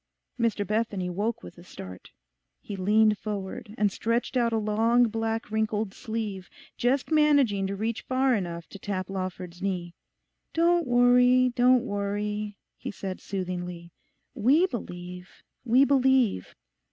Mr 0.39 0.65
Bethany 0.65 1.11
woke 1.11 1.43
with 1.43 1.59
a 1.59 1.63
start. 1.63 2.09
He 2.59 2.75
leaned 2.75 3.19
forward, 3.19 3.75
and 3.77 3.91
stretched 3.91 4.35
out 4.35 4.51
a 4.51 4.57
long 4.57 5.09
black 5.09 5.51
wrinkled 5.51 5.93
sleeve, 5.93 6.49
just 6.75 7.11
managing 7.11 7.67
to 7.67 7.75
reach 7.75 8.01
far 8.01 8.33
enough 8.33 8.65
to 8.69 8.79
tap 8.79 9.11
Lawford's 9.11 9.61
knee. 9.61 9.93
'Don't 10.53 10.87
worry, 10.87 11.49
don't 11.55 11.83
worry,' 11.85 12.57
he 12.79 12.89
said 12.89 13.21
soothingly. 13.21 13.91
'We 14.33 14.65
believe, 14.65 15.43
we 15.63 15.85
believe. 15.85 16.55